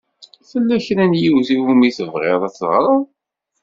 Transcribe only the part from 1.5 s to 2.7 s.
i wumi tebɣiḍ ad